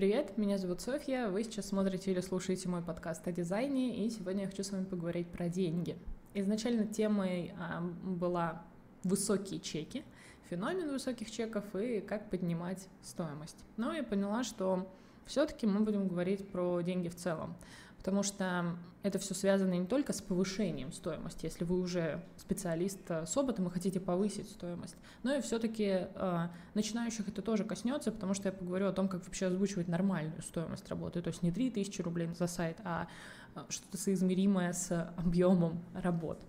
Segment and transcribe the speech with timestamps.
[0.00, 4.44] Привет, меня зовут Софья, вы сейчас смотрите или слушаете мой подкаст о дизайне, и сегодня
[4.44, 5.94] я хочу с вами поговорить про деньги.
[6.32, 8.62] Изначально темой а, была
[9.04, 10.02] высокие чеки,
[10.48, 13.58] феномен высоких чеков и как поднимать стоимость.
[13.76, 14.90] Но я поняла, что
[15.26, 17.54] все-таки мы будем говорить про деньги в целом
[18.00, 23.26] потому что это все связано не только с повышением стоимости, если вы уже специалист э,
[23.26, 28.32] с опытом и хотите повысить стоимость, но и все-таки э, начинающих это тоже коснется, потому
[28.32, 32.00] что я поговорю о том, как вообще озвучивать нормальную стоимость работы, то есть не 3000
[32.00, 33.06] рублей за сайт, а
[33.54, 36.40] э, что-то соизмеримое с объемом работ.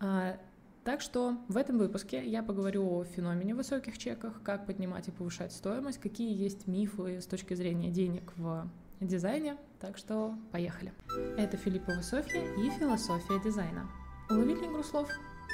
[0.00, 0.38] А,
[0.84, 5.52] так что в этом выпуске я поговорю о феномене высоких чеках, как поднимать и повышать
[5.52, 8.66] стоимость, какие есть мифы с точки зрения денег в
[9.00, 10.92] дизайне, так что поехали.
[11.36, 13.88] Это Филиппова Софья и философия дизайна.
[14.30, 15.08] Уловили игру слов?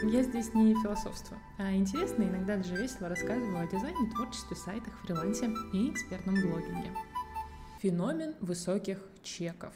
[0.04, 5.54] Я здесь не философствую, а интересно, иногда даже весело рассказываю о дизайне, творчестве, сайтах, фрилансе
[5.72, 6.90] и экспертном блогинге.
[7.80, 9.72] Феномен высоких чеков.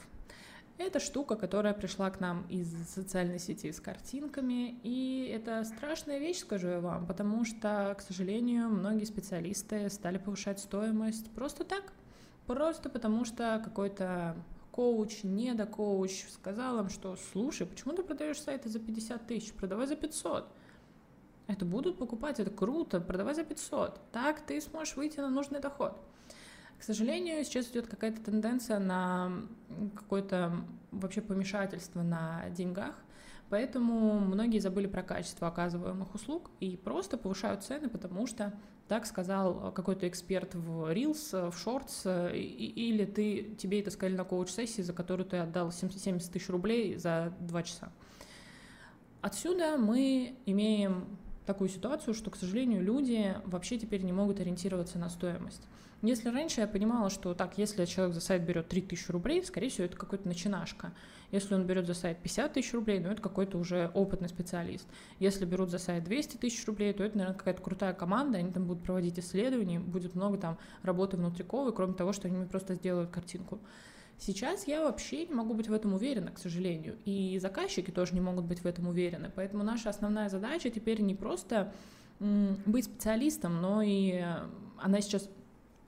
[0.79, 6.41] Это штука, которая пришла к нам из социальной сети с картинками, и это страшная вещь,
[6.41, 11.93] скажу я вам, потому что, к сожалению, многие специалисты стали повышать стоимость просто так,
[12.47, 14.37] Просто потому что какой-то
[14.71, 19.97] коуч, недокоуч сказал им, что слушай, почему ты продаешь сайты за 50 тысяч, продавай за
[19.97, 20.47] 500.
[21.47, 24.01] Это будут покупать, это круто, продавай за 500.
[24.13, 25.99] Так ты сможешь выйти на нужный доход.
[26.79, 29.33] К сожалению, сейчас идет какая-то тенденция на
[29.95, 30.53] какое-то
[30.91, 32.95] вообще помешательство на деньгах,
[33.49, 38.53] поэтому многие забыли про качество оказываемых услуг и просто повышают цены, потому что
[38.89, 44.83] так сказал какой-то эксперт в Reels, в Shorts, или ты, тебе это сказали на коуч-сессии,
[44.83, 47.91] за которую ты отдал 70 тысяч рублей за два часа.
[49.23, 55.09] Отсюда мы имеем такую ситуацию, что, к сожалению, люди вообще теперь не могут ориентироваться на
[55.09, 55.63] стоимость.
[56.03, 59.87] Если раньше я понимала, что так, если человек за сайт берет 3000 рублей, скорее всего,
[59.87, 60.93] это какой-то начинашка.
[61.33, 64.87] Если он берет за сайт 50 тысяч рублей, ну, это какой-то уже опытный специалист.
[65.19, 68.67] Если берут за сайт 200 тысяч рублей, то это, наверное, какая-то крутая команда, они там
[68.67, 73.59] будут проводить исследования, будет много там работы внутриковой, кроме того, что они просто сделают картинку.
[74.19, 78.21] Сейчас я вообще не могу быть в этом уверена, к сожалению, и заказчики тоже не
[78.21, 81.73] могут быть в этом уверены, поэтому наша основная задача теперь не просто
[82.19, 84.25] быть специалистом, но и
[84.79, 85.29] она сейчас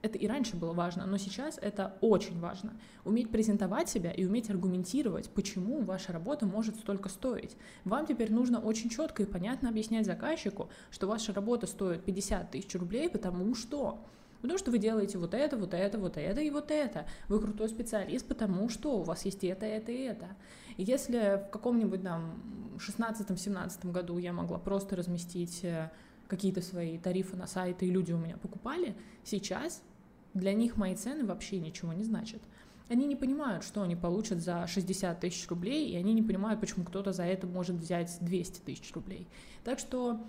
[0.00, 2.76] это и раньше было важно, но сейчас это очень важно.
[3.04, 7.56] Уметь презентовать себя и уметь аргументировать, почему ваша работа может столько стоить.
[7.84, 12.74] Вам теперь нужно очень четко и понятно объяснять заказчику, что ваша работа стоит 50 тысяч
[12.76, 14.04] рублей, потому что
[14.40, 17.06] Потому что вы делаете вот это, вот это, вот это и вот это.
[17.28, 20.28] Вы крутой специалист, потому что у вас есть это, это и это.
[20.76, 22.40] И если в каком-нибудь там
[22.78, 25.90] 16-17 году я могла просто разместить э,
[26.28, 28.94] какие-то свои тарифы на сайты, и люди у меня покупали,
[29.24, 29.82] сейчас
[30.34, 32.40] для них мои цены вообще ничего не значат.
[32.88, 36.84] Они не понимают, что они получат за 60 тысяч рублей, и они не понимают, почему
[36.84, 39.26] кто-то за это может взять 200 тысяч рублей.
[39.64, 40.20] Так что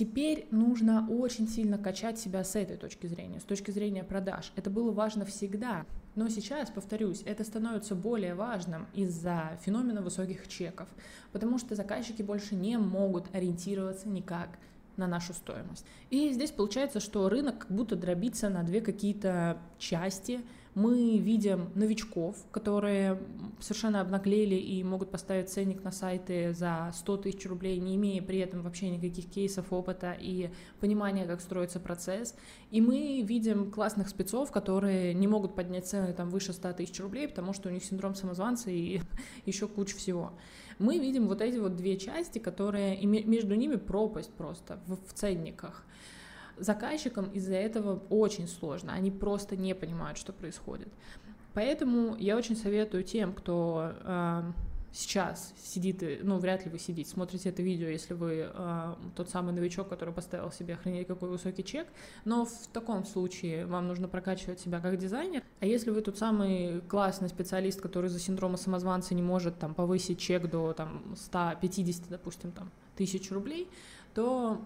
[0.00, 4.50] Теперь нужно очень сильно качать себя с этой точки зрения, с точки зрения продаж.
[4.56, 5.84] Это было важно всегда,
[6.14, 10.88] но сейчас, повторюсь, это становится более важным из-за феномена высоких чеков,
[11.32, 14.48] потому что заказчики больше не могут ориентироваться никак
[14.96, 15.84] на нашу стоимость.
[16.08, 20.40] И здесь получается, что рынок как будто дробится на две какие-то части.
[20.80, 23.20] Мы видим новичков, которые
[23.60, 28.38] совершенно обнаглели и могут поставить ценник на сайты за 100 тысяч рублей, не имея при
[28.38, 30.48] этом вообще никаких кейсов, опыта и
[30.80, 32.34] понимания, как строится процесс.
[32.70, 37.28] И мы видим классных спецов, которые не могут поднять цены там выше 100 тысяч рублей,
[37.28, 39.02] потому что у них синдром самозванца и
[39.44, 40.32] еще куча всего
[40.78, 45.84] мы видим вот эти вот две части, которые между ними пропасть просто в, в ценниках.
[46.60, 50.88] Заказчикам из-за этого очень сложно, они просто не понимают, что происходит.
[51.54, 54.42] Поэтому я очень советую тем, кто э,
[54.92, 59.52] сейчас сидит, ну, вряд ли вы сидите, смотрите это видео, если вы э, тот самый
[59.52, 61.86] новичок, который поставил себе охренеть какой высокий чек,
[62.24, 66.80] но в таком случае вам нужно прокачивать себя как дизайнер, а если вы тот самый
[66.82, 72.52] классный специалист, который за синдрома самозванца не может там повысить чек до там 150, допустим,
[72.52, 73.68] там, тысяч рублей,
[74.14, 74.60] то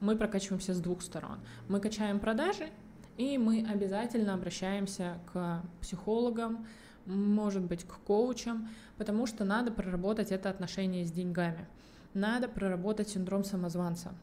[0.00, 1.38] мы прокачиваемся с двух сторон.
[1.68, 2.68] Мы качаем продажи,
[3.16, 6.66] и мы обязательно обращаемся к психологам,
[7.06, 11.66] может быть, к коучам, потому что надо проработать это отношение с деньгами.
[12.14, 14.14] Надо проработать синдром самозванца.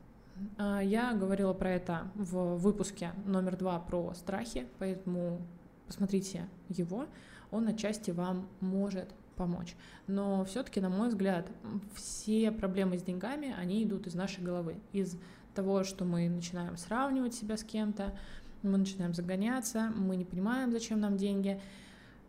[0.57, 5.41] А, я говорила про это в выпуске номер два про страхи, поэтому
[5.87, 7.05] посмотрите его,
[7.51, 9.75] он отчасти вам может помочь.
[10.07, 11.47] Но все-таки, на мой взгляд,
[11.95, 15.17] все проблемы с деньгами, они идут из нашей головы, из
[15.53, 18.13] того, что мы начинаем сравнивать себя с кем-то,
[18.61, 21.59] мы начинаем загоняться, мы не понимаем, зачем нам деньги,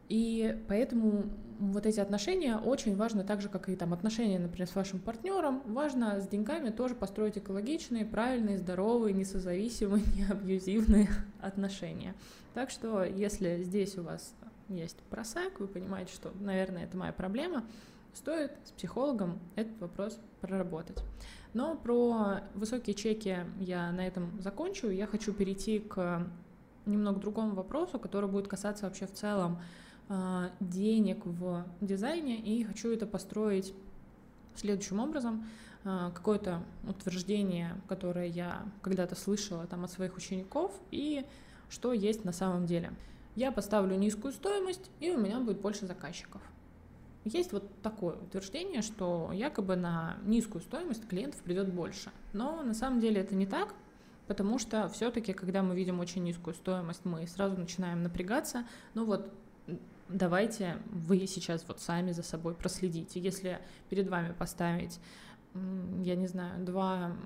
[0.08, 1.24] и поэтому
[1.58, 5.62] вот эти отношения очень важны, так же, как и там отношения, например, с вашим партнером.
[5.66, 11.08] Важно с деньгами тоже построить экологичные, правильные, здоровые, несозависимые, не абьюзивные
[11.40, 12.14] отношения.
[12.52, 14.34] Так что, если здесь у вас
[14.68, 17.64] есть просак, вы понимаете, что, наверное, это моя проблема,
[18.14, 21.02] стоит с психологом этот вопрос проработать.
[21.52, 24.88] Но про высокие чеки я на этом закончу.
[24.88, 26.26] Я хочу перейти к
[26.86, 29.60] немного другому вопросу, который будет касаться вообще в целом
[30.08, 33.74] а, денег в дизайне, и хочу это построить
[34.54, 35.46] следующим образом.
[35.84, 41.24] А, какое-то утверждение, которое я когда-то слышала там от своих учеников, и
[41.68, 42.92] что есть на самом деле.
[43.36, 46.40] Я поставлю низкую стоимость, и у меня будет больше заказчиков.
[47.24, 52.10] Есть вот такое утверждение, что якобы на низкую стоимость клиентов придет больше.
[52.32, 53.74] Но на самом деле это не так,
[54.26, 58.66] потому что все-таки, когда мы видим очень низкую стоимость, мы сразу начинаем напрягаться.
[58.92, 59.32] Ну вот
[60.08, 63.20] давайте вы сейчас вот сами за собой проследите.
[63.20, 65.00] Если перед вами поставить,
[66.02, 67.16] я не знаю, два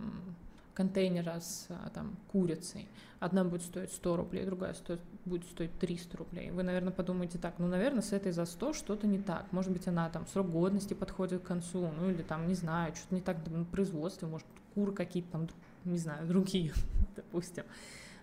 [0.79, 2.87] контейнера с а, там, курицей,
[3.19, 6.53] одна будет стоить 100 рублей, другая стоит, будет стоить 300 рублей.
[6.53, 9.51] Вы, наверное, подумаете так, ну, наверное, с этой за 100 что-то не так.
[9.51, 13.17] Может быть, она там срок годности подходит к концу, ну, или там, не знаю, что-то
[13.17, 15.49] не так на производстве, может, куры какие-то там,
[15.85, 16.73] не знаю, другие,
[17.17, 17.65] допустим.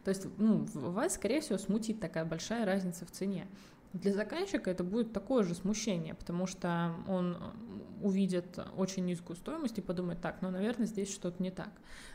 [0.06, 3.48] То есть, ну, вас, скорее всего, смутит такая большая разница в цене.
[3.96, 7.38] Для заказчика это будет такое же смущение, потому что он
[8.02, 11.70] увидит очень низкую стоимость и подумает, так, ну, наверное, здесь что-то не так.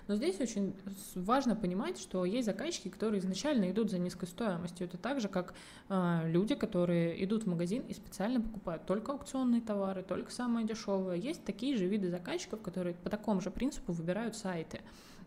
[0.07, 0.77] Но здесь очень
[1.15, 4.89] важно понимать, что есть заказчики, которые изначально идут за низкой стоимостью.
[4.89, 5.55] Это так же, как
[5.89, 11.19] э, люди, которые идут в магазин и специально покупают только аукционные товары, только самые дешевые.
[11.19, 14.81] Есть такие же виды заказчиков, которые по такому же принципу выбирают сайты.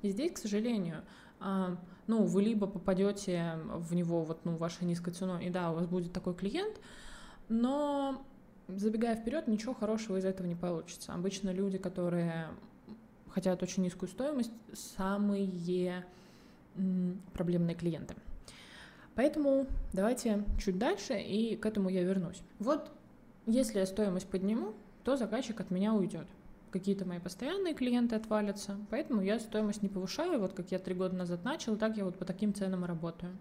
[0.04, 1.04] И здесь, к сожалению,
[2.08, 5.88] ну, вы либо попадете в него вот, ну, вашей низкой ценой, и да, у вас
[5.88, 6.80] будет такой клиент,
[7.50, 8.24] но
[8.68, 11.14] забегая вперед, ничего хорошего из этого не получится.
[11.14, 12.48] Обычно люди, которые
[13.30, 16.06] хотят очень низкую стоимость, самые
[17.34, 18.16] проблемные клиенты.
[19.16, 22.42] Поэтому давайте чуть дальше, и к этому я вернусь.
[22.60, 22.92] Вот
[23.46, 24.74] если я стоимость подниму,
[25.04, 26.28] то заказчик от меня уйдет
[26.74, 31.16] какие-то мои постоянные клиенты отвалятся, поэтому я стоимость не повышаю, вот как я три года
[31.16, 33.38] назад начал, так я вот по таким ценам и работаю.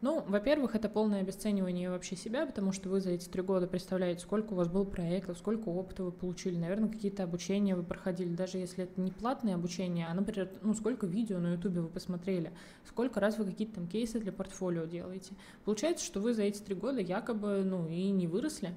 [0.00, 4.20] Ну, во-первых, это полное обесценивание вообще себя, потому что вы за эти три года представляете,
[4.20, 8.58] сколько у вас было проектов, сколько опыта вы получили, наверное, какие-то обучения вы проходили, даже
[8.58, 12.52] если это не платное обучение, а, например, ну, сколько видео на ютубе вы посмотрели,
[12.84, 15.34] сколько раз вы какие-то там кейсы для портфолио делаете.
[15.64, 18.76] Получается, что вы за эти три года якобы, ну, и не выросли,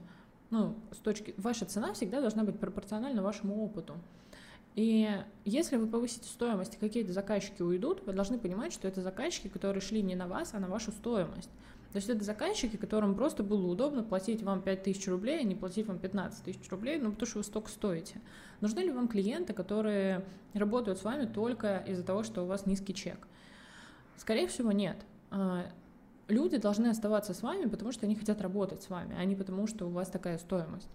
[0.52, 1.34] ну, с точки...
[1.38, 3.96] Ваша цена всегда должна быть пропорциональна вашему опыту.
[4.76, 5.10] И
[5.44, 10.02] если вы повысите стоимость, какие-то заказчики уйдут, вы должны понимать, что это заказчики, которые шли
[10.02, 11.50] не на вас, а на вашу стоимость.
[11.92, 15.56] То есть это заказчики, которым просто было удобно платить вам 5 тысяч рублей, а не
[15.56, 18.22] платить вам 15 тысяч рублей, ну потому что вы столько стоите.
[18.62, 20.24] Нужны ли вам клиенты, которые
[20.54, 23.28] работают с вами только из-за того, что у вас низкий чек?
[24.16, 24.98] Скорее всего, нет.
[26.32, 29.68] Люди должны оставаться с вами, потому что они хотят работать с вами, а не потому,
[29.68, 30.88] что у вас такая стоимость.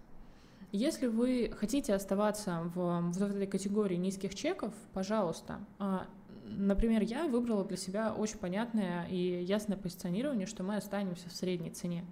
[0.71, 5.59] Если вы хотите оставаться в, в этой категории низких чеков, пожалуйста.
[5.77, 6.07] А,
[6.45, 11.69] например, я выбрала для себя очень понятное и ясное позиционирование, что мы останемся в средней
[11.69, 12.03] цене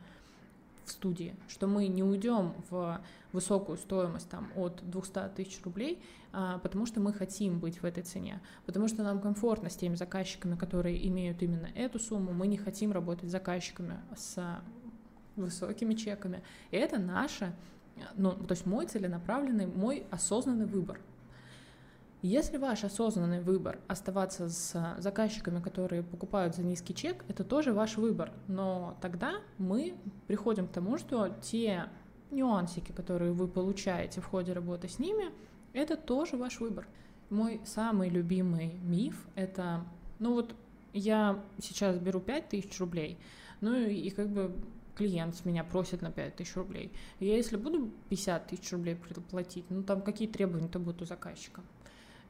[0.86, 3.02] в студии, что мы не уйдем в
[3.34, 6.02] высокую стоимость там, от 200 тысяч рублей,
[6.32, 9.96] а, потому что мы хотим быть в этой цене, потому что нам комфортно с теми
[9.96, 14.62] заказчиками, которые имеют именно эту сумму, мы не хотим работать с заказчиками с
[15.36, 16.42] высокими чеками.
[16.72, 17.54] И это наше,
[18.16, 21.00] ну, то есть мой целенаправленный, мой осознанный выбор.
[22.28, 27.98] Если ваш осознанный выбор оставаться с заказчиками, которые покупают за низкий чек, это тоже ваш
[27.98, 28.34] выбор.
[28.48, 29.94] Но тогда мы
[30.26, 31.84] приходим к тому, что те
[32.32, 35.26] нюансики, которые вы получаете в ходе работы с ними,
[35.74, 36.88] это тоже ваш выбор.
[37.30, 39.86] Мой самый любимый миф— это,
[40.18, 40.56] ну вот
[40.94, 43.20] я сейчас беру 5000 рублей,
[43.62, 44.52] ну и как бы
[44.96, 46.92] клиент с меня просит на 5 тысяч рублей.
[47.20, 48.98] Я если буду 50 тысяч рублей
[49.30, 51.62] платить, ну там какие требования-то будут у заказчика?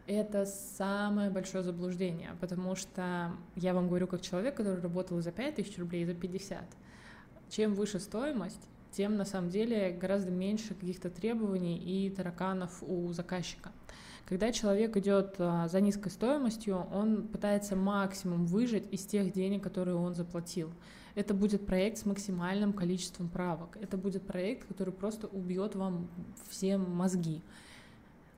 [0.08, 5.56] Это самое большое заблуждение, потому что я вам говорю как человек, который работал за 5
[5.56, 6.64] тысяч рублей за 50.
[7.50, 13.72] Чем выше стоимость, тем на самом деле гораздо меньше каких-то требований и тараканов у заказчика.
[14.26, 19.96] Когда человек идет а, за низкой стоимостью, он пытается максимум выжить из тех денег, которые
[19.96, 20.72] он заплатил.
[21.16, 23.78] Это будет проект с максимальным количеством правок.
[23.82, 26.10] Это будет проект, который просто убьет вам
[26.50, 27.42] все мозги.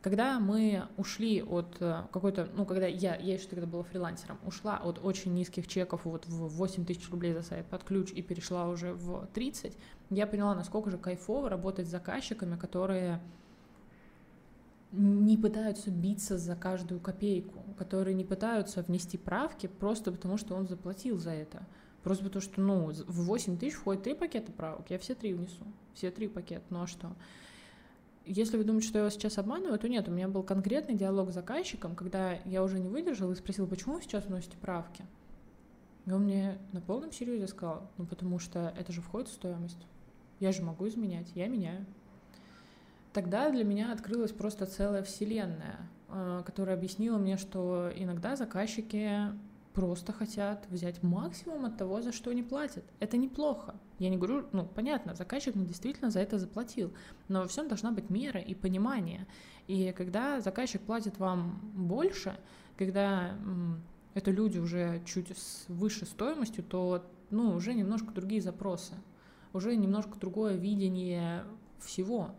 [0.08, 4.78] Когда мы ушли от э, какой-то, ну, когда я, я еще тогда была фрилансером, ушла
[4.78, 8.70] от очень низких чеков вот в 8 тысяч рублей за сайт под ключ и перешла
[8.70, 9.78] уже в 30,
[10.12, 13.20] я поняла, насколько же кайфово работать с заказчиками, которые
[14.94, 20.70] не пытаются биться за каждую копейку, которые не пытаются внести правки просто потому, что он
[20.70, 21.68] заплатил за это.
[22.04, 25.66] Просто потому что, ну, в 8 тысяч входит три пакета правок, я все три внесу,
[25.94, 27.14] все три пакета, ну а что?
[28.28, 31.32] Если вы думаете, что я вас сейчас обманываю, то нет, у меня был конкретный диалог
[31.32, 35.06] с заказчиком, когда я уже не выдержала и спросила, почему вы сейчас вносите правки?
[36.06, 39.88] И он мне на полном серьезе сказал, ну потому что это же входит в стоимость.
[40.42, 41.86] Я же могу изменять, я меняю.
[43.14, 45.80] Тогда для меня открылась просто целая вселенная,
[46.10, 49.10] э, которая объяснила мне, что иногда заказчики
[49.78, 52.84] просто хотят взять максимум от того, за что они платят.
[53.00, 53.76] Это неплохо.
[54.00, 56.92] Я не говорю, ну, понятно, заказчик мне действительно за это заплатил,
[57.28, 59.28] но во всем должна быть мера и понимание.
[59.68, 62.40] И когда заказчик платит вам больше,
[62.76, 63.38] когда
[64.16, 68.96] это люди уже чуть с высшей стоимостью, то, ну, уже немножко другие запросы,
[69.54, 71.44] уже немножко другое видение
[71.80, 72.32] всего.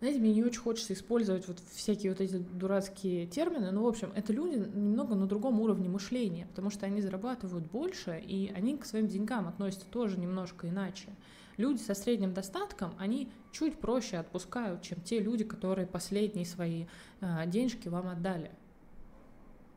[0.00, 4.12] Знаете, мне не очень хочется использовать вот всякие вот эти дурацкие термины, но, в общем,
[4.14, 8.84] это люди немного на другом уровне мышления, потому что они зарабатывают больше, и они к
[8.84, 11.08] своим деньгам относятся тоже немножко иначе.
[11.56, 16.86] Люди со средним достатком, они чуть проще отпускают, чем те люди, которые последние свои
[17.20, 18.52] э, денежки вам отдали.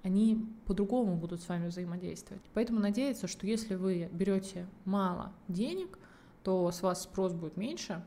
[0.04, 2.44] Они по-другому будут с вами взаимодействовать.
[2.54, 5.98] Поэтому надеяться, что если вы берете мало денег,
[6.44, 8.04] то с вас спрос будет меньше,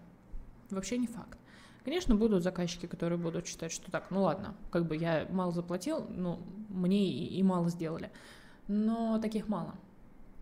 [0.71, 1.38] вообще не факт.
[1.85, 6.07] Конечно, будут заказчики, которые будут считать, что так, ну ладно, как бы я мало заплатил,
[6.09, 8.11] ну, мне и, и мало сделали.
[8.69, 9.75] Но таких мало.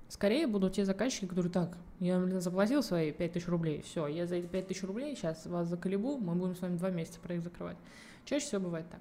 [0.08, 4.36] Скорее будут те заказчики, которые так, я блин, заплатил свои 5000 рублей, все, я за
[4.36, 7.76] эти 5000 рублей сейчас вас заколебу, мы будем с вами два месяца проект закрывать.
[8.24, 9.00] Чаще всего бывает так.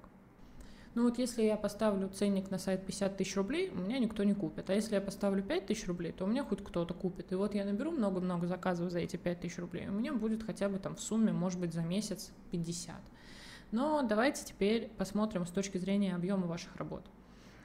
[0.94, 4.34] Ну вот если я поставлю ценник на сайт 50 тысяч рублей, у меня никто не
[4.34, 4.70] купит.
[4.70, 7.32] А если я поставлю 5 тысяч рублей, то у меня хоть кто-то купит.
[7.32, 10.68] И вот я наберу много-много заказов за эти 5 тысяч рублей, у меня будет хотя
[10.68, 12.96] бы там в сумме, может быть, за месяц 50.
[13.72, 17.06] Но давайте теперь посмотрим с точки зрения объема ваших работ.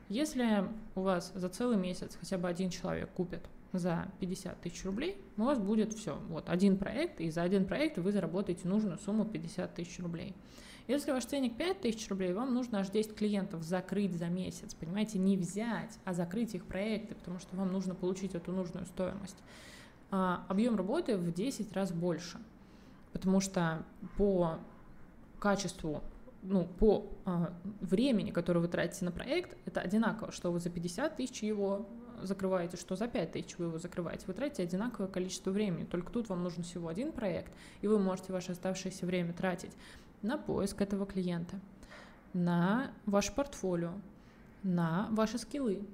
[0.09, 0.65] Если
[0.95, 3.43] у вас за целый месяц хотя бы один человек купит
[3.73, 6.17] за 50 тысяч рублей, у вас будет все.
[6.29, 10.37] Вот один проект, и за один проект вы заработаете нужную сумму 50 тысяч рублей.
[10.89, 15.37] Если ваш ценник 5000 рублей, вам нужно аж 10 клиентов закрыть за месяц, понимаете, не
[15.37, 19.37] взять, а закрыть их проекты, потому что вам нужно получить эту нужную стоимость.
[20.11, 22.39] А, объем работы в 10 раз больше,
[23.13, 23.85] потому что
[24.17, 24.59] по
[25.41, 26.03] качеству
[26.43, 27.47] ну, по э,
[27.81, 31.89] времени, которое вы тратите на проект, это одинаково, что вы за 50 тысяч его
[32.23, 34.25] закрываете, что за 5 тысяч вы его закрываете.
[34.27, 38.33] Вы тратите одинаковое количество времени, только тут вам нужен всего один проект, и вы можете
[38.33, 39.73] ваше оставшееся время тратить
[40.23, 41.61] на поиск этого клиента,
[42.33, 43.93] на ваше портфолио,
[44.63, 45.87] на ваши скиллы.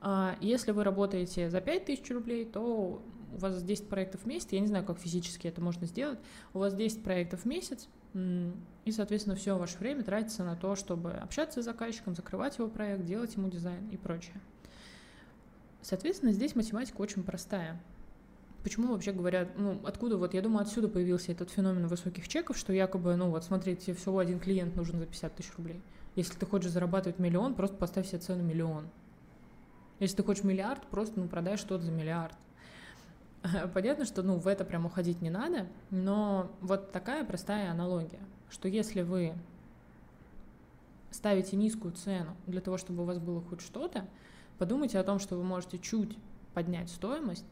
[0.00, 3.02] А если вы работаете за 5000 рублей, то
[3.34, 6.18] у вас 10 проектов в месяц, я не знаю, как физически это можно сделать,
[6.54, 11.12] у вас 10 проектов в месяц, и, соответственно, все ваше время тратится на то, чтобы
[11.12, 14.40] общаться с заказчиком, закрывать его проект, делать ему дизайн и прочее.
[15.82, 17.80] Соответственно, здесь математика очень простая.
[18.68, 22.70] Почему вообще говорят, ну, откуда вот, я думаю, отсюда появился этот феномен высоких чеков, что
[22.70, 25.80] якобы, ну, вот, смотрите, всего один клиент нужен за 50 тысяч рублей.
[26.16, 28.86] Если ты хочешь зарабатывать миллион, просто поставь себе цену миллион.
[30.00, 32.34] Если ты хочешь миллиард, просто, ну, продай что-то за миллиард.
[33.72, 38.20] Понятно, что, ну, в это прям уходить не надо, но вот такая простая аналогия,
[38.50, 39.32] что если вы
[41.10, 44.04] ставите низкую цену для того, чтобы у вас было хоть что-то,
[44.58, 46.18] подумайте о том, что вы можете чуть
[46.52, 47.46] поднять стоимость,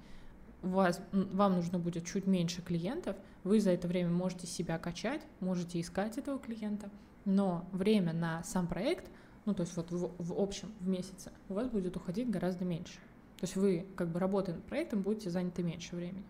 [0.73, 5.81] вас, вам нужно будет чуть меньше клиентов, вы за это время можете себя качать, можете
[5.81, 6.91] искать этого клиента,
[7.25, 9.11] но время на сам проект,
[9.45, 12.95] ну то есть вот в, в общем в месяце, у вас будет уходить гораздо меньше.
[13.39, 16.25] То есть вы, как бы работая над проектом, будете заняты меньше времени.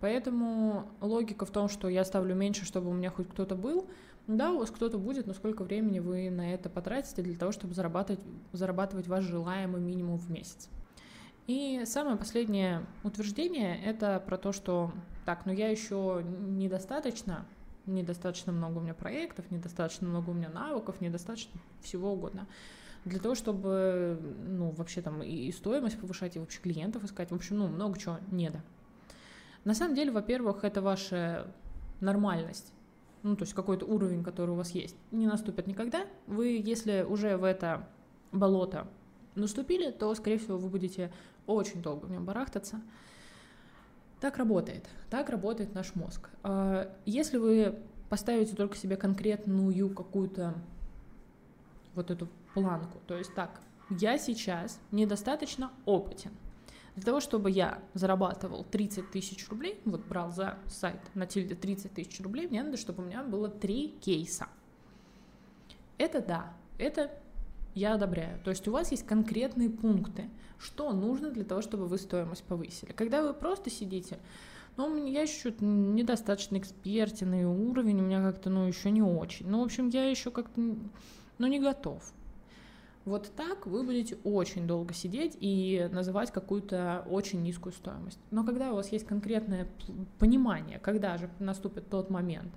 [0.00, 3.86] Поэтому логика в том, что я ставлю меньше, чтобы у меня хоть кто-то был,
[4.26, 7.74] да, у вас кто-то будет, но сколько времени вы на это потратите для того, чтобы
[7.74, 8.20] зарабатывать,
[8.52, 10.68] зарабатывать ваш желаемый минимум в месяц.
[11.46, 14.92] И самое последнее утверждение– это про то, что
[15.24, 17.44] так, ну я еще недостаточно,
[17.86, 22.46] недостаточно много у меня проектов, недостаточно много у меня навыков, недостаточно всего угодно
[23.04, 27.58] для того, чтобы, ну, вообще там и стоимость повышать, и вообще клиентов искать, в общем,
[27.58, 28.60] ну, много чего не да.
[29.64, 31.46] На самом деле, во-первых, это ваша
[32.00, 32.72] нормальность,
[33.22, 36.06] ну, то есть какой-то уровень, который у вас есть, не наступит никогда.
[36.26, 37.88] Вы, если уже в это
[38.32, 38.86] болото
[39.34, 41.12] наступили, то, скорее всего, вы будете
[41.46, 42.80] очень долго в нем барахтаться.
[44.20, 44.88] Так работает.
[45.08, 46.28] Так работает наш мозг.
[46.42, 47.78] А, если вы
[48.10, 50.54] поставите только себе конкретную какую-то
[51.94, 53.00] вот эту планку.
[53.06, 56.32] То есть так, я сейчас недостаточно опытен.
[56.96, 61.94] Для того, чтобы я зарабатывал 30 тысяч рублей, вот брал за сайт на тильде 30
[61.94, 64.48] тысяч рублей, мне надо, чтобы у меня было три кейса.
[65.98, 67.10] Это да, это
[67.74, 68.40] я одобряю.
[68.44, 72.92] То есть у вас есть конкретные пункты, что нужно для того, чтобы вы стоимость повысили.
[72.92, 74.18] Когда вы просто сидите,
[74.76, 79.48] ну, я еще недостаточно экспертен, и уровень у меня как-то, ну, еще не очень.
[79.48, 80.60] Ну, в общем, я еще как-то,
[81.38, 82.12] ну, не готов.
[83.06, 88.18] Вот так вы будете очень долго сидеть и называть какую-то очень низкую стоимость.
[88.30, 89.66] Но когда у вас есть конкретное
[90.18, 92.52] понимание, когда же наступит тот момент,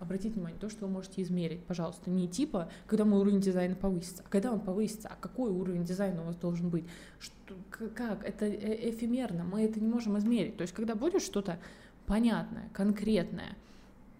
[0.00, 4.22] обратите внимание, то, что вы можете измерить, пожалуйста, не типа, когда мой уровень дизайна повысится,
[4.24, 6.84] а когда он повысится, а какой уровень дизайна у вас должен быть,
[7.18, 7.54] что,
[7.94, 10.56] как, это э, эфемерно, мы это не можем измерить.
[10.56, 11.58] То есть, когда будет что-то
[12.06, 13.56] понятное, конкретное,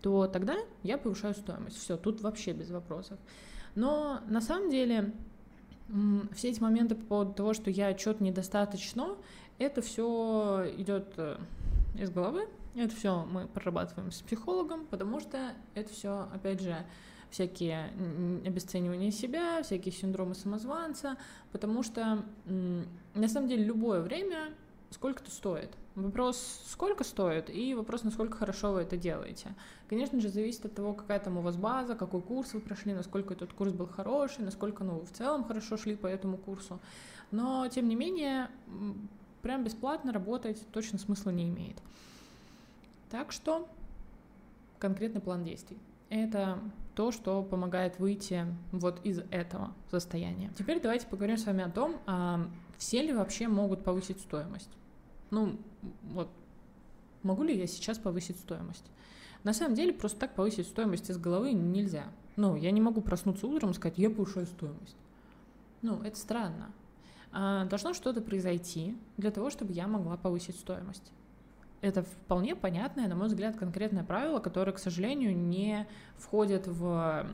[0.02, 1.78] то тогда я повышаю стоимость.
[1.78, 3.18] Все, тут вообще без вопросов.
[3.75, 5.12] Но на самом деле
[6.33, 9.16] все эти моменты по поводу того, что я что-то недостаточно,
[9.59, 11.37] это все идет э,
[11.99, 12.49] из головы,
[12.85, 16.76] это все мы прорабатываем с психологом, потому что это все, опять же,
[17.30, 17.90] всякие
[18.45, 21.16] обесценивания себя, всякие синдромы самозванца,
[21.52, 24.52] потому что на самом деле любое время
[24.90, 25.71] сколько-то стоит.
[25.95, 29.54] Вопрос, сколько стоит, и вопрос, насколько хорошо вы это делаете.
[29.88, 33.33] Конечно же, зависит от того, какая там у вас база, какой курс вы прошли, насколько
[33.33, 36.80] этот курс был хороший, насколько ну, вы в целом хорошо шли по этому курсу.
[37.30, 38.50] Но, тем не менее,
[39.42, 41.78] прям бесплатно работать точно смысла не имеет.
[43.11, 43.69] Так что
[44.79, 45.79] конкретный план действий.
[46.09, 46.61] Это
[46.95, 50.51] то, что помогает выйти вот из этого состояния.
[50.57, 52.49] Теперь давайте поговорим с вами о том, а
[52.79, 54.71] все ли вообще могут повысить стоимость.
[55.31, 55.59] Ну,
[56.05, 56.31] вот,
[57.23, 58.85] могу ли я сейчас повысить стоимость?
[59.45, 62.07] На самом деле, просто так повысить стоимость из головы нельзя.
[62.37, 64.97] Ну, я не могу проснуться утром и сказать, я повышаю стоимость.
[65.83, 66.73] Ну, это странно.
[67.33, 71.13] А, должно что-то произойти для того, чтобы я могла повысить стоимость.
[71.87, 75.87] Это вполне понятное, на мой взгляд, конкретное правило, которое, к сожалению, не
[76.19, 77.27] входит в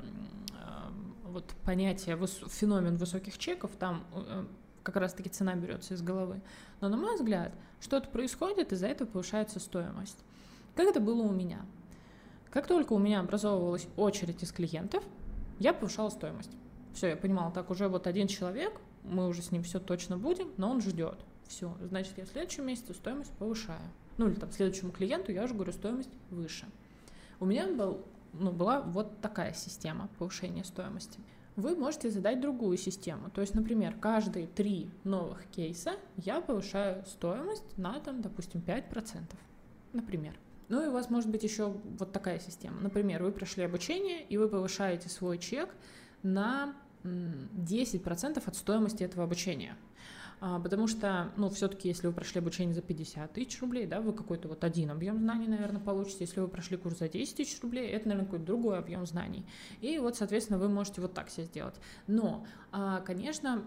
[1.32, 4.44] вот понятие, феномен высоких чеков, там э,
[4.82, 6.42] как раз-таки цена берется из головы.
[6.80, 10.18] Но, на мой взгляд, что-то происходит, из-за этого повышается стоимость.
[10.76, 11.64] Как это было у меня?
[12.50, 15.02] Как только у меня образовывалась очередь из клиентов,
[15.58, 16.50] я повышала стоимость.
[16.92, 20.50] Все, я понимала, так уже вот один человек, мы уже с ним все точно будем,
[20.58, 21.18] но он ждет.
[21.48, 23.80] Все, значит, я в следующем месяце стоимость повышаю
[24.22, 26.66] ну или там следующему клиенту я уже говорю стоимость выше.
[27.40, 31.18] У меня был, ну, была вот такая система повышения стоимости.
[31.56, 33.30] Вы можете задать другую систему.
[33.30, 39.22] То есть, например, каждые три новых кейса я повышаю стоимость на, там, допустим, 5%.
[39.92, 40.38] Например.
[40.68, 42.80] Ну и у вас может быть еще вот такая система.
[42.80, 45.68] Например, вы прошли обучение, и вы повышаете свой чек
[46.22, 49.76] на 10% от стоимости этого обучения.
[50.44, 54.12] А, потому что, ну, все-таки, если вы прошли обучение за 50 тысяч рублей, да, вы
[54.12, 56.24] какой-то вот один объем знаний, наверное, получите.
[56.24, 59.46] Если вы прошли курс за 10 тысяч рублей, это, наверное, какой-то другой объем знаний.
[59.80, 61.76] И вот, соответственно, вы можете вот так себе сделать.
[62.08, 63.62] Но, а, конечно,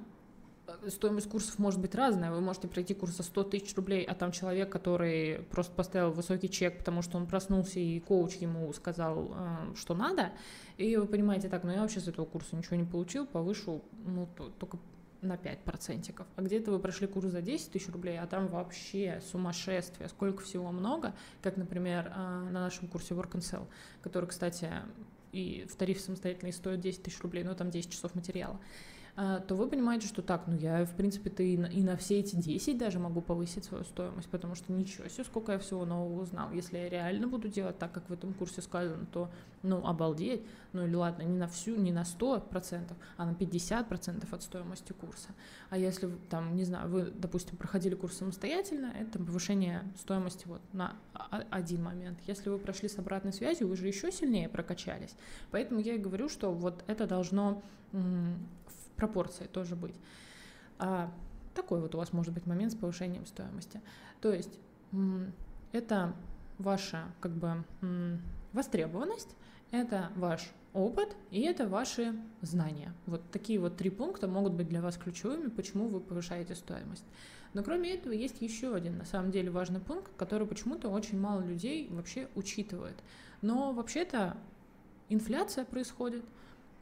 [0.90, 2.30] стоимость курсов может быть разная.
[2.30, 6.50] Вы можете пройти курс за 100 тысяч рублей, а там человек, который просто поставил высокий
[6.50, 10.34] чек, потому что он проснулся и коуч ему сказал, а, что надо,
[10.76, 14.28] и вы понимаете, так, ну я вообще с этого курса ничего не получил, повышу, ну,
[14.60, 14.78] только
[15.26, 16.28] на 5 процентиков.
[16.36, 20.72] А где-то вы прошли курс за 10 тысяч рублей, а там вообще сумасшествие, сколько всего
[20.72, 23.68] много, как, например, а, на нашем курсе Work and Sell,
[24.02, 24.70] который, кстати,
[25.32, 28.60] и в тарифе самостоятельный стоит 10 тысяч рублей, но там 10 часов материала.
[29.16, 32.36] То вы понимаете, что так, ну я, в принципе-то и на, и на все эти
[32.36, 36.52] 10 даже могу повысить свою стоимость, потому что ничего себе, сколько я всего нового узнал.
[36.52, 39.30] Если я реально буду делать так, как в этом курсе сказано, то,
[39.64, 40.42] ну, обалдеть.
[40.74, 45.30] Ну или ладно, не на всю, не на 100%, а на 50% от стоимости курса.
[45.70, 50.94] А если, там, не знаю, вы, допустим, проходили курс самостоятельно, это повышение стоимости вот на
[51.52, 52.20] один момент.
[52.28, 55.16] Если вы прошли с обратной связью, вы же еще сильнее прокачались.
[55.52, 57.64] Поэтому я и говорю, что вот это должно
[58.96, 59.96] пропорции тоже быть.
[60.78, 61.12] А
[61.54, 63.82] такой вот у вас может быть момент с повышением стоимости.
[64.22, 64.60] То есть
[65.72, 66.14] это
[66.58, 67.64] ваша как бы
[68.54, 69.36] востребованность,
[69.72, 72.94] это ваш опыт и это ваши знания.
[73.06, 77.06] Вот такие вот три пункта могут быть для вас ключевыми, почему вы повышаете стоимость.
[77.54, 81.42] Но кроме этого есть еще один, на самом деле, важный пункт, который почему-то очень мало
[81.42, 83.02] людей вообще учитывает.
[83.42, 84.36] Но вообще-то
[85.08, 86.26] инфляция происходит,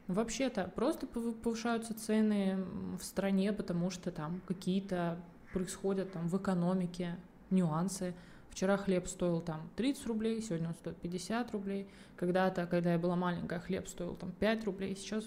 [0.06, 2.58] Вообще-то просто повышаются цены
[2.98, 5.18] в стране, потому что там какие-то
[5.52, 7.16] происходят там в экономике
[7.50, 8.14] нюансы.
[8.50, 11.88] Вчера хлеб стоил там 30 рублей, сегодня он стоит 50 рублей.
[12.16, 15.24] Когда-то, когда я была маленькая, хлеб стоил там 5 рублей, сейчас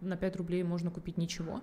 [0.00, 1.60] на 5 рублей можно купить ничего.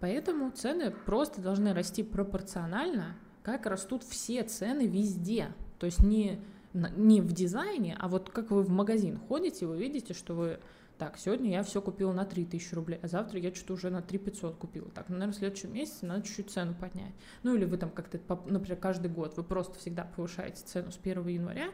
[0.00, 5.48] Поэтому цены просто должны расти пропорционально, как растут все цены везде.
[5.78, 6.40] То есть не,
[6.72, 10.60] не в дизайне, а вот как вы в магазин ходите, вы видите, что вы
[10.98, 14.56] так, сегодня я все купила на 3000 рублей, а завтра я что-то уже на 3500
[14.56, 14.90] купила.
[14.90, 17.12] Так, наверное, в следующем месяце надо чуть-чуть цену поднять.
[17.44, 21.28] Ну или вы там как-то, например, каждый год вы просто всегда повышаете цену с 1
[21.28, 21.68] января,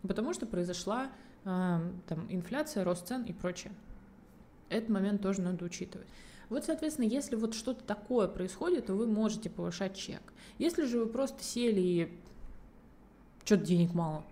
[0.00, 1.10] потому что произошла
[1.44, 3.74] э, там инфляция, рост цен и прочее.
[4.70, 6.06] Этот момент тоже надо учитывать.
[6.48, 10.22] Вот, соответственно, если вот что-то такое происходит, то вы можете повышать чек.
[10.56, 12.18] Если же вы просто сели и
[13.44, 14.24] что-то денег мало,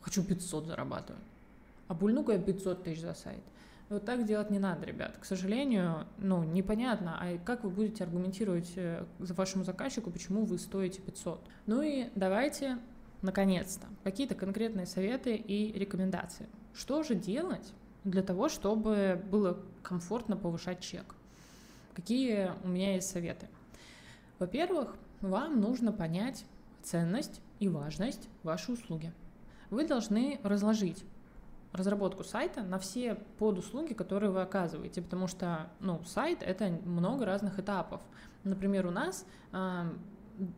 [0.00, 1.22] хочу 500 зарабатывать,
[1.88, 3.42] а бульну-ка я 500 тысяч за сайт.
[3.88, 5.16] Вот так делать не надо, ребят.
[5.20, 11.00] К сожалению, ну, непонятно, а как вы будете аргументировать э, вашему заказчику, почему вы стоите
[11.00, 11.40] 500.
[11.66, 12.78] Ну и давайте,
[13.22, 16.48] наконец-то, какие-то конкретные советы и рекомендации.
[16.74, 17.72] Что же делать
[18.02, 21.14] для того, чтобы было комфортно повышать чек?
[21.94, 23.46] Какие у меня есть советы?
[24.40, 26.44] Во-первых, вам нужно понять
[26.82, 29.12] ценность и важность вашей услуги.
[29.70, 31.04] Вы должны разложить
[31.76, 37.58] разработку сайта на все подуслуги, которые вы оказываете, потому что, ну, сайт— это много разных
[37.58, 38.00] этапов.
[38.44, 39.84] Например, у нас э,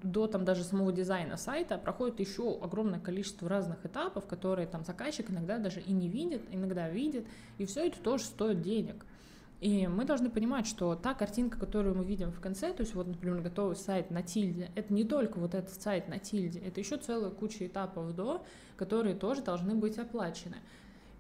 [0.03, 5.31] до там даже самого дизайна сайта проходит еще огромное количество разных этапов, которые там заказчик
[5.31, 7.27] иногда даже и не видит, иногда видит,
[7.59, 9.05] и все это тоже стоит денег.
[9.61, 13.09] И мы должны понимать, что та картинка, которую мы видим в конце, то есть вот,
[13.09, 16.97] например, готовый сайт на тильде, это не только вот этот сайт на тильде, это еще
[16.97, 18.45] целая куча этапов до,
[18.77, 20.59] которые тоже должны быть оплачены.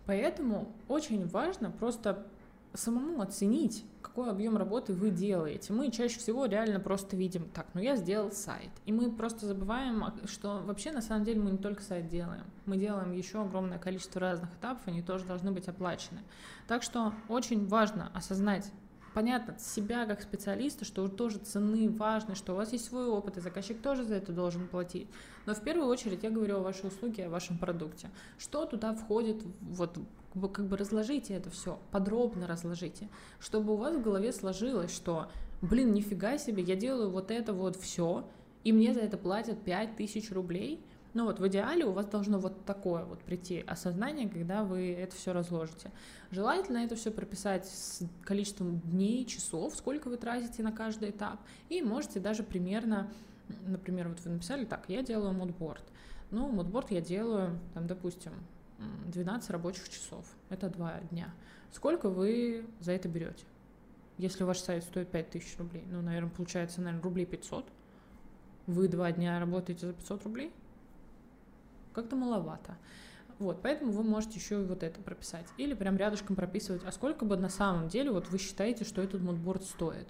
[0.08, 2.26] Поэтому очень важно просто
[2.72, 5.74] самому оценить, какой объем работы вы делаете.
[5.74, 8.70] Мы чаще всего реально просто видим, так, ну я сделал сайт.
[8.86, 12.44] И мы просто забываем, что вообще на самом деле мы не только сайт делаем.
[12.64, 16.20] Мы делаем еще огромное количество разных этапов, они тоже должны быть оплачены.
[16.68, 18.72] Так что очень важно осознать
[19.18, 23.40] понятно, себя как специалиста, что тоже цены важны, что у вас есть свой опыт, и
[23.40, 25.08] заказчик тоже за это должен платить.
[25.44, 28.10] Но в первую очередь я говорю о вашей услуге, о вашем продукте.
[28.38, 29.98] Что туда входит, вот
[30.52, 33.08] как бы разложите это все, подробно разложите,
[33.40, 35.26] чтобы у вас в голове сложилось, что,
[35.62, 38.24] блин, нифига себе, я делаю вот это вот все,
[38.62, 40.80] и мне за это платят 5000 рублей–
[41.18, 45.16] ну вот в идеале у вас должно вот такое вот прийти осознание, когда вы это
[45.16, 45.90] все разложите.
[46.30, 51.82] Желательно это все прописать с количеством дней, часов, сколько вы тратите на каждый этап, и
[51.82, 53.10] можете даже примерно,
[53.66, 55.82] например, вот вы написали так, я делаю модборд.
[56.30, 58.32] Ну, модборд я делаю, там, допустим,
[59.06, 60.24] 12 рабочих часов.
[60.50, 61.34] Это два дня.
[61.72, 63.44] Сколько вы за это берете?
[64.18, 67.66] Если ваш сайт стоит 5000 рублей, ну, наверное, получается, наверное, рублей 500.
[68.68, 70.52] Вы два дня работаете за 500 рублей?
[72.00, 72.76] Как-то маловато.
[73.38, 75.46] Вот, поэтому вы можете еще и вот это прописать.
[75.58, 79.20] Или прям рядышком прописывать, а сколько бы на самом деле вот вы считаете, что этот
[79.20, 80.08] мудборд стоит.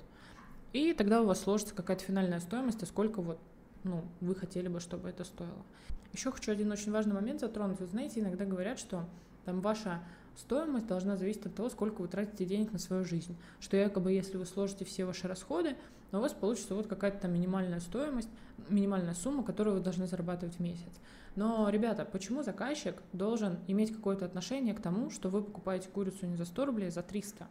[0.72, 3.38] И тогда у вас сложится какая-то финальная стоимость, а сколько вот
[3.84, 5.64] ну, вы хотели бы, чтобы это стоило.
[6.12, 7.80] Еще хочу один очень важный момент затронуть.
[7.80, 9.04] Вы знаете, иногда говорят, что
[9.44, 10.02] там ваша
[10.36, 13.36] стоимость должна зависеть от того, сколько вы тратите денег на свою жизнь.
[13.60, 15.76] Что якобы, если вы сложите все ваши расходы,
[16.12, 18.30] у вас получится вот какая-то там минимальная стоимость,
[18.68, 20.92] минимальная сумма, которую вы должны зарабатывать в месяц.
[21.36, 26.36] Но, ребята, почему заказчик должен иметь какое-то отношение к тому, что вы покупаете курицу не
[26.36, 27.46] за 100 рублей, а за 300?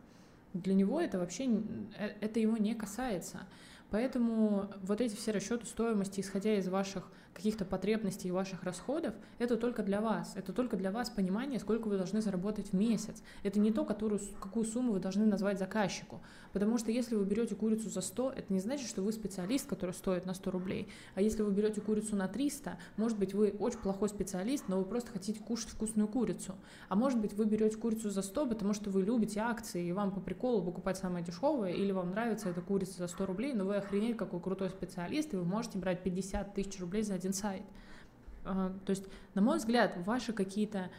[0.54, 1.46] Для него это вообще,
[1.98, 3.42] э, это его не касается.
[3.90, 9.58] Поэтому вот эти все расчеты стоимости, исходя из ваших каких-то потребностей и ваших расходов, это
[9.58, 10.34] только для вас.
[10.36, 13.22] Это только для вас понимание, сколько вы должны заработать в месяц.
[13.44, 16.20] Это не то, которую, какую сумму вы должны назвать заказчику.
[16.52, 19.92] Потому что если вы берете курицу за 100, это не значит, что вы специалист, который
[19.92, 20.90] стоит на 100 рублей.
[21.14, 24.86] А если вы берете курицу на 300, может быть, вы очень плохой специалист, но вы
[24.86, 26.56] просто хотите кушать вкусную курицу.
[26.90, 30.12] А может быть, вы берете курицу за 100, потому что вы любите акции, и вам
[30.12, 33.76] по приколу покупать самое дешевое, или вам нравится эта курица за 100 рублей, но вы
[33.76, 37.66] охренеть какой крутой специалист, и вы можете брать 50 тысяч рублей за один один.
[38.48, 40.90] А, то есть, на мой взгляд, ваши какие-то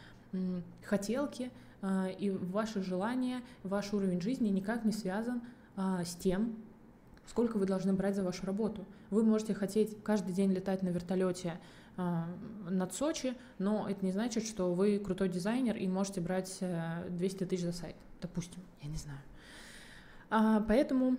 [0.83, 5.41] хотелки а, и ваши желания, ваш уровень жизни никак не связан
[5.75, 6.55] а, с тем,
[7.27, 8.85] сколько вы должны брать за вашу работу.
[9.09, 11.59] Вы можете хотеть каждый день летать на вертолете
[12.69, 16.57] над Сочи, но это не значит, что вы крутой дизайнер и можете брать
[17.09, 20.65] 200 тысяч за сайт, допустим, я не знаю.
[20.65, 21.17] Поэтому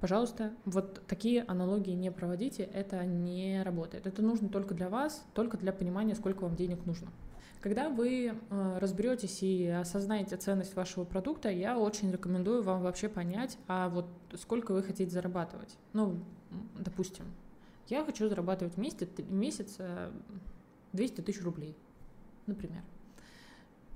[0.00, 4.06] Пожалуйста, вот такие аналогии не проводите, это не работает.
[4.06, 7.10] Это нужно только для вас, только для понимания, сколько вам денег нужно.
[7.60, 13.58] Когда вы э, разберетесь и осознаете ценность вашего продукта, я очень рекомендую вам вообще понять,
[13.68, 14.06] а вот
[14.38, 15.76] сколько вы хотите зарабатывать.
[15.92, 16.24] Ну,
[16.78, 17.26] допустим,
[17.88, 19.76] я хочу зарабатывать в месяц, в месяц
[20.94, 21.76] 200 тысяч рублей,
[22.46, 22.82] например.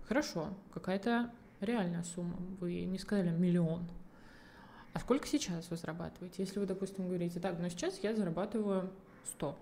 [0.07, 2.37] Хорошо, какая-то реальная сумма.
[2.61, 3.89] Вы не сказали миллион.
[4.95, 6.43] А сколько сейчас вы зарабатываете?
[6.43, 8.91] Если вы, допустим, говорите, так, ну сейчас я зарабатываю
[9.33, 9.59] 100.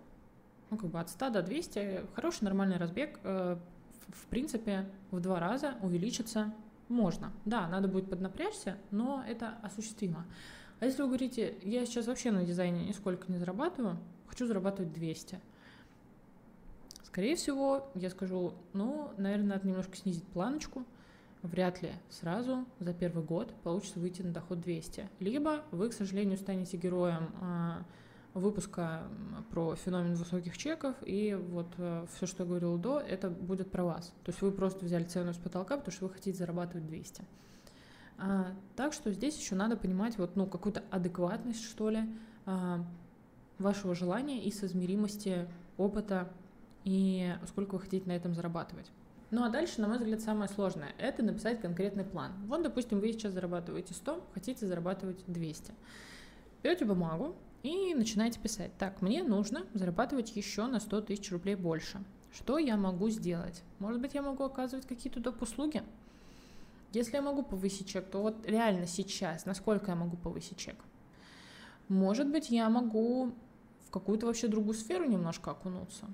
[0.71, 3.57] Ну, как бы от 100 до 200, хороший нормальный разбег, э,
[4.09, 6.53] в принципе, в два раза увеличиться
[6.89, 7.33] можно.
[7.47, 10.27] Да, надо будет поднапрячься, но это осуществимо.
[10.81, 15.41] А если вы говорите, я сейчас вообще на дизайне нисколько не зарабатываю, хочу зарабатывать 200,
[17.05, 20.85] скорее всего, я скажу, ну, наверное, надо немножко снизить планочку,
[21.43, 25.09] вряд ли сразу за первый год получится выйти на доход 200.
[25.21, 27.85] Либо вы, к сожалению, станете героем а,
[28.35, 29.03] выпуска
[29.51, 33.85] про феномен высоких чеков, и вот э, все, что я говорила до, это будет про
[33.85, 34.07] вас.
[34.25, 37.25] То есть вы просто взяли цену с потолка, потому что вы хотите зарабатывать 200.
[38.19, 42.01] А, так что здесь еще надо понимать вот, ну, какую-то адекватность, что ли,
[42.47, 42.85] а,
[43.59, 46.33] вашего желания и соизмеримости опыта
[46.85, 48.91] и сколько вы хотите на этом зарабатывать.
[49.33, 52.33] Ну а дальше, на мой взгляд, самое сложное– это написать конкретный план.
[52.49, 55.73] Вот, допустим, вы сейчас зарабатываете 100, хотите зарабатывать 200.
[56.63, 58.73] Берете бумагу и начинаете писать.
[58.77, 62.05] Так, мне нужно зарабатывать еще на 100 тысяч рублей больше.
[62.31, 63.63] Что я могу сделать?
[63.79, 65.41] Может быть, я могу оказывать какие-то доп.
[65.41, 65.83] услуги?
[66.93, 70.77] Если я могу повысить чек, то вот реально сейчас, насколько я могу повысить чек?
[71.89, 73.33] Может быть, я могу
[73.87, 76.05] в какую-то вообще другую сферу немножко окунуться.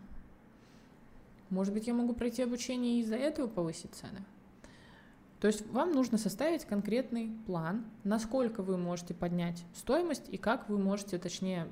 [1.51, 4.25] Может быть, я могу пройти обучение и из-за этого повысить цены?
[5.41, 10.79] То есть вам нужно составить конкретный план, насколько вы можете поднять стоимость и как вы
[10.79, 11.69] можете, точнее,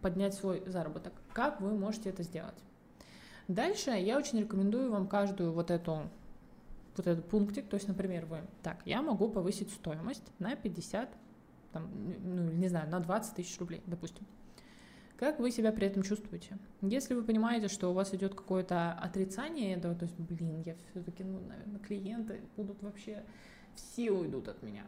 [0.00, 2.56] поднять свой заработок, как вы можете это сделать.
[3.48, 6.08] Дальше я очень рекомендую вам каждую вот эту
[6.96, 11.10] вот этот пунктик, то есть, например, вы, так, я могу повысить стоимость на 50,
[11.72, 11.90] там,
[12.24, 14.26] ну, не знаю, на 20 тысяч рублей, допустим.
[15.18, 16.58] Как вы себя при этом чувствуете?
[16.82, 21.24] Если вы понимаете, что у вас идет какое-то отрицание этого, то есть, блин, я все-таки,
[21.24, 23.24] ну, наверное, клиенты будут вообще,
[23.74, 24.84] все уйдут от меня,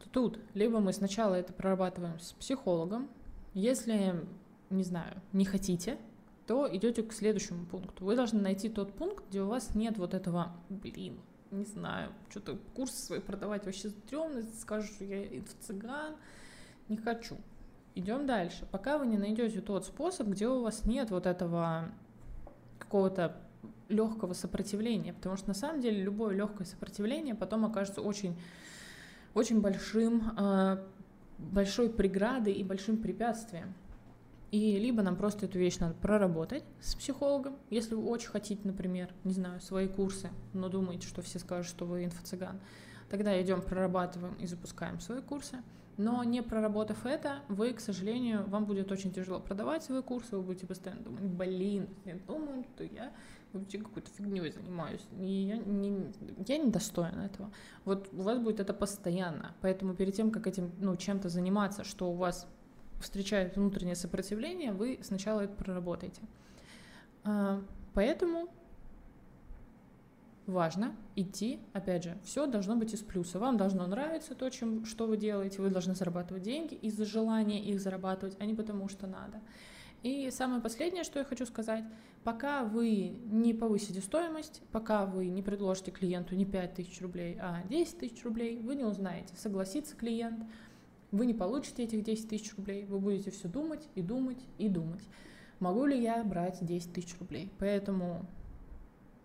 [0.00, 3.08] то тут либо мы сначала это прорабатываем с психологом,
[3.54, 4.26] если,
[4.70, 5.96] не знаю, не хотите,
[6.48, 8.04] то идете к следующему пункту.
[8.04, 11.20] Вы должны найти тот пункт, где у вас нет вот этого, блин,
[11.52, 16.16] не знаю, что-то курсы свои продавать вообще стрёмно, скажешь, что я инфо-цыган,
[16.88, 17.36] не хочу
[17.96, 18.66] идем дальше.
[18.70, 21.88] Пока вы не найдете тот способ, где у вас нет вот этого
[22.78, 23.36] какого-то
[23.88, 28.38] легкого сопротивления, потому что на самом деле любое легкое сопротивление потом окажется очень,
[29.34, 30.84] очень большим, э,
[31.38, 33.74] большой преградой и большим препятствием.
[34.52, 39.12] И либо нам просто эту вещь надо проработать с психологом, если вы очень хотите, например,
[39.24, 42.60] не знаю, свои курсы, но думаете, что все скажут, что вы инфо-цыган,
[43.10, 45.58] тогда идем, прорабатываем и запускаем свои курсы.
[45.96, 50.42] Но не проработав это, вы, к сожалению, вам будет очень тяжело продавать свои курсы, вы
[50.42, 53.12] будете постоянно думать, блин, я думаю, что я
[53.52, 56.12] вообще какой-то фигней занимаюсь, и я не,
[56.46, 57.50] я не достойна этого.
[57.86, 62.10] Вот у вас будет это постоянно, поэтому перед тем, как этим, ну, чем-то заниматься, что
[62.10, 62.46] у вас
[63.00, 66.20] встречает внутреннее сопротивление, вы сначала это проработаете.
[67.24, 67.62] А,
[67.94, 68.48] поэтому
[70.46, 73.38] важно идти, опять же, все должно быть из плюса.
[73.38, 77.80] Вам должно нравиться то, чем, что вы делаете, вы должны зарабатывать деньги из-за желания их
[77.80, 79.40] зарабатывать, а не потому что надо.
[80.02, 81.84] И самое последнее, что я хочу сказать,
[82.22, 87.62] пока вы не повысите стоимость, пока вы не предложите клиенту не 5 тысяч рублей, а
[87.68, 90.44] 10 тысяч рублей, вы не узнаете, согласится клиент,
[91.10, 95.02] вы не получите этих 10 тысяч рублей, вы будете все думать и думать и думать.
[95.58, 97.50] Могу ли я брать 10 тысяч рублей?
[97.58, 98.26] Поэтому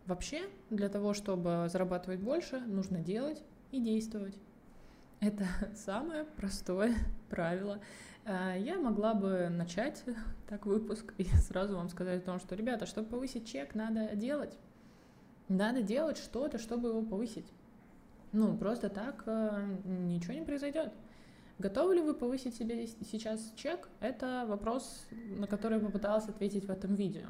[0.06, 4.38] Вообще, для того, чтобы зарабатывать больше, нужно делать и действовать.
[5.20, 6.96] Это самое простое
[7.30, 7.80] правило.
[8.26, 10.04] А, я могла бы начать
[10.50, 14.58] так выпуск и сразу вам сказать о том, что, ребята, чтобы повысить чек, надо делать.
[15.48, 17.52] Надо делать что-то, чтобы его повысить.
[18.32, 20.92] Ну, просто так а, ничего не произойдет.
[21.60, 23.88] Готовы ли вы повысить себе сейчас чек?
[24.00, 25.06] Это вопрос,
[25.38, 27.28] на который я попыталась ответить в этом видео.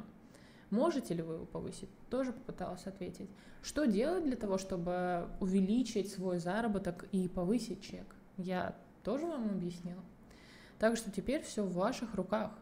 [0.72, 1.90] Можете ли вы его повысить?
[2.08, 3.28] Тоже попыталась ответить.
[3.60, 8.06] Что делать для того, чтобы увеличить свой заработок и повысить чек?
[8.38, 10.02] Я тоже вам объяснила.
[10.78, 12.52] Так что теперь все в ваших руках.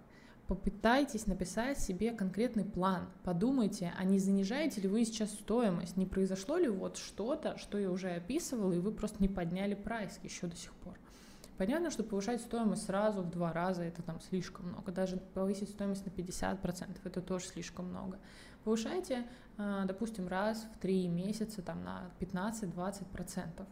[0.48, 3.08] Попытайтесь написать себе конкретный план.
[3.22, 5.96] Подумайте, а не занижаете ли вы сейчас стоимость?
[5.96, 10.18] Не произошло ли вот что-то, что я уже описывала, и вы просто не подняли прайс
[10.24, 10.98] еще до сих пор?
[11.60, 14.92] Понятно, что повышать стоимость сразу в два раза это там слишком много.
[14.92, 18.18] Даже повысить стоимость на 50% это тоже слишком много.
[18.64, 19.26] Повышайте,
[19.58, 23.66] а, допустим, раз в три месяца там, на 15-20%.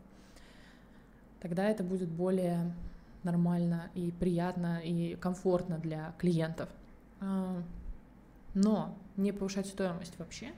[1.40, 2.74] Тогда это будет более
[3.22, 6.68] нормально и приятно и комфортно для клиентов.
[7.20, 7.62] А,
[8.52, 10.52] но не повышать стоимость вообще,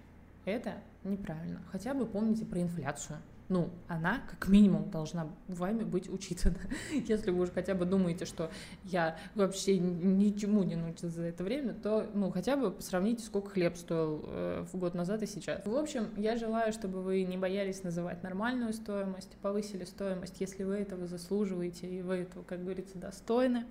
[0.47, 1.63] это неправильно.
[1.71, 3.21] Хотя бы помните про инфляцию.
[3.51, 6.57] Ну, она как минимум должна вами быть учитана.
[6.93, 8.51] Если вы уже хотя бы думаете, что
[8.85, 13.77] я вообще ничему не научился за это время, то, ну, хотя бы сравните, сколько хлеб
[13.77, 15.67] стоил э, год назад и сейчас.
[15.67, 20.77] В общем, я желаю, чтобы вы не боялись называть нормальную стоимость, повысили стоимость, если вы
[20.77, 23.67] этого заслуживаете, и вы этого, как говорится, достойны,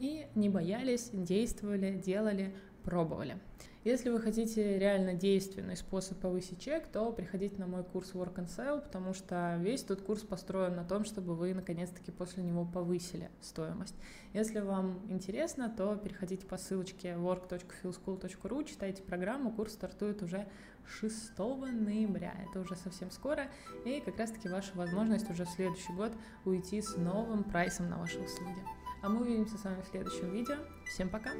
[0.00, 3.38] и не боялись, действовали, делали, пробовали.
[3.84, 8.48] Если вы хотите реально действенный способ повысить чек, то приходите на мой курс Work and
[8.48, 13.30] Sell, потому что весь этот курс построен на том, чтобы вы наконец-таки после него повысили
[13.42, 13.94] стоимость.
[14.32, 20.46] Если вам интересно, то переходите по ссылочке work.philschool.ru, читайте программу, курс стартует уже
[20.86, 23.48] 6 ноября, это уже совсем скоро,
[23.84, 26.12] и как раз-таки ваша возможность уже в следующий год
[26.46, 28.62] уйти с новым прайсом на ваши услуги.
[29.02, 30.56] А мы увидимся с вами в следующем видео.
[30.86, 31.32] Всем пока!